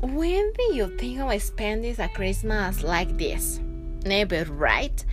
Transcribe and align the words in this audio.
when 0.00 0.52
do 0.52 0.74
you 0.74 0.96
think 0.96 1.20
of 1.20 1.42
spending 1.42 2.00
a 2.00 2.08
Christmas 2.08 2.82
like 2.82 3.18
this? 3.18 3.60
Never, 4.04 4.44
right? 4.44 5.04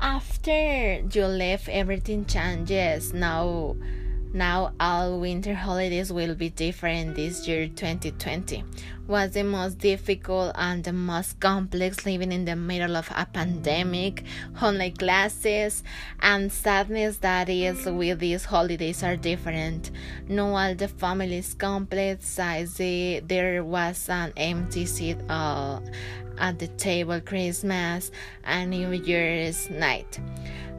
After 0.00 1.00
you 1.12 1.26
leave, 1.26 1.68
everything 1.68 2.24
changes. 2.24 3.12
Now, 3.12 3.76
now 4.34 4.72
all 4.80 5.20
winter 5.20 5.54
holidays 5.54 6.12
will 6.12 6.34
be 6.34 6.50
different 6.50 7.14
this 7.14 7.46
year 7.46 7.68
2020 7.68 8.64
was 9.06 9.32
the 9.32 9.44
most 9.44 9.78
difficult 9.78 10.52
and 10.56 10.82
the 10.82 10.92
most 10.92 11.38
complex 11.38 12.06
living 12.06 12.32
in 12.32 12.44
the 12.44 12.56
middle 12.56 12.96
of 12.96 13.10
a 13.14 13.26
pandemic. 13.26 14.24
Online 14.62 14.94
classes 14.94 15.82
and 16.20 16.50
sadness 16.50 17.18
that 17.18 17.48
is 17.48 17.84
with 17.84 18.18
these 18.18 18.46
holidays 18.46 19.02
are 19.02 19.16
different. 19.16 19.90
No 20.28 20.56
all 20.56 20.74
the 20.74 20.88
families 20.88 21.54
complete 21.54 22.22
size 22.22 22.76
there 22.76 23.62
was 23.62 24.08
an 24.08 24.32
empty 24.36 24.86
seat 24.86 25.18
uh, 25.28 25.80
at 26.38 26.58
the 26.58 26.66
table 26.68 27.20
christmas 27.20 28.10
and 28.44 28.70
new 28.70 28.90
year's 28.90 29.70
night 29.70 30.18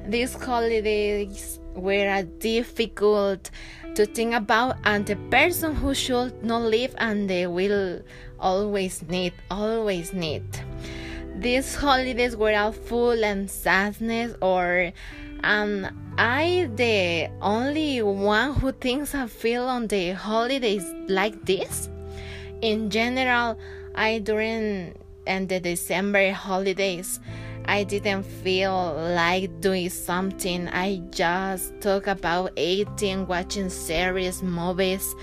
these 0.07 0.33
holidays 0.33 1.59
were 1.73 2.23
difficult 2.39 3.49
to 3.95 4.05
think 4.05 4.33
about 4.33 4.77
and 4.85 5.05
the 5.05 5.15
person 5.29 5.75
who 5.75 5.93
should 5.93 6.43
not 6.43 6.61
live 6.61 6.93
and 6.97 7.29
they 7.29 7.47
will 7.47 8.01
always 8.39 9.01
need 9.03 9.33
always 9.49 10.13
need 10.13 10.43
these 11.37 11.75
holidays 11.75 12.35
were 12.35 12.55
all 12.55 12.71
full 12.71 13.23
and 13.23 13.49
sadness 13.49 14.35
or 14.41 14.91
am 15.43 16.13
I 16.17 16.69
the 16.75 17.29
only 17.41 18.01
one 18.01 18.53
who 18.53 18.71
thinks 18.71 19.13
I 19.13 19.27
feel 19.27 19.67
on 19.67 19.87
the 19.87 20.11
holidays 20.11 20.85
like 21.07 21.45
this? 21.45 21.89
In 22.61 22.89
general, 22.89 23.59
I 23.95 24.19
during 24.19 24.97
and 25.27 25.49
the 25.49 25.59
December 25.59 26.31
holidays 26.31 27.19
I 27.67 27.83
didn't 27.83 28.23
feel 28.23 28.93
like 29.15 29.59
doing 29.61 29.89
something. 29.89 30.67
I 30.69 30.97
just 31.09 31.79
talk 31.81 32.07
about 32.07 32.51
eating, 32.55 33.27
watching 33.27 33.69
series, 33.69 34.43
movies, 34.43 35.15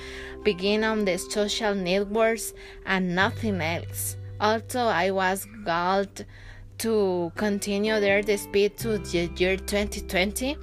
being 0.43 0.85
on 0.85 1.05
the 1.05 1.19
social 1.19 1.75
networks, 1.75 2.53
and 2.85 3.15
nothing 3.15 3.61
else. 3.61 4.17
Also, 4.41 4.81
I 4.81 5.11
was 5.11 5.47
glad 5.65 6.27
to 6.79 7.31
continue 7.37 8.01
there 8.01 8.23
the 8.23 8.37
speed 8.37 8.77
to 8.79 8.99
the 8.99 9.31
year 9.37 9.57
2020. 9.57 10.57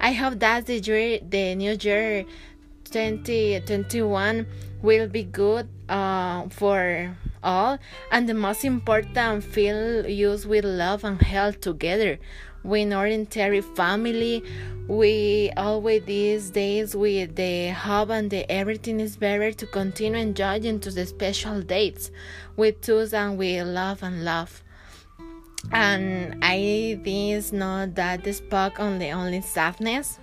I 0.00 0.12
hope 0.12 0.38
that 0.38 0.66
the 0.66 0.78
year, 0.78 1.20
the 1.20 1.54
new 1.54 1.76
year 1.78 2.24
2021 2.90 4.46
will 4.82 5.08
be 5.08 5.24
good 5.24 5.68
uh, 5.88 6.48
for 6.48 7.16
all. 7.42 7.78
And 8.10 8.28
the 8.28 8.34
most 8.34 8.64
important 8.64 9.44
feel 9.44 10.06
used 10.06 10.46
with 10.46 10.64
love 10.64 11.04
and 11.04 11.20
health 11.20 11.60
together. 11.60 12.18
With 12.62 12.92
ordinary 12.92 13.60
family. 13.60 14.42
We 14.88 15.52
always 15.56 16.04
these 16.04 16.50
days 16.50 16.94
with 16.94 17.34
the 17.36 17.70
hope 17.70 18.10
and 18.10 18.30
the 18.30 18.50
everything 18.50 19.00
is 19.00 19.16
better 19.16 19.52
to 19.52 19.66
continue 19.66 20.18
enjoying 20.20 20.80
to 20.80 20.90
the 20.90 21.06
special 21.06 21.60
dates 21.62 22.10
with 22.56 22.88
us 22.88 23.12
and 23.12 23.36
we 23.36 23.62
love 23.62 24.02
and 24.02 24.24
love. 24.24 24.62
And 25.72 26.38
i 26.44 27.00
think 27.02 27.52
not 27.52 27.96
that 27.96 28.22
the 28.22 28.32
spoke 28.32 28.78
on 28.78 29.00
the 29.00 29.10
only 29.10 29.40
sadness 29.40 30.20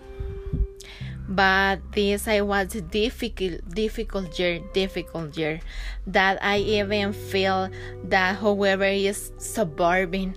but 1.29 1.79
this 1.93 2.27
I 2.27 2.41
was 2.41 2.67
difficult 2.91 3.61
difficult 3.69 4.37
year 4.37 4.59
difficult 4.73 5.37
year 5.37 5.61
that 6.07 6.37
I 6.43 6.57
even 6.57 7.13
feel 7.13 7.69
that 8.05 8.37
whoever 8.37 8.85
is 8.85 9.31
suburban 9.37 10.35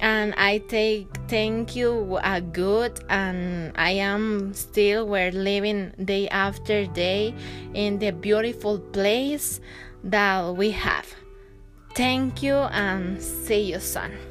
and 0.00 0.34
I 0.36 0.58
take 0.58 1.08
thank 1.28 1.76
you 1.76 2.18
a 2.22 2.40
good 2.40 3.00
and 3.08 3.72
I 3.76 3.92
am 3.92 4.54
still 4.54 5.06
we're 5.06 5.30
living 5.30 5.92
day 6.02 6.28
after 6.28 6.86
day 6.86 7.34
in 7.74 7.98
the 7.98 8.10
beautiful 8.10 8.78
place 8.78 9.60
that 10.04 10.56
we 10.56 10.70
have. 10.70 11.06
Thank 11.94 12.42
you 12.42 12.54
and 12.54 13.20
see 13.20 13.72
you 13.72 13.80
soon. 13.80 14.29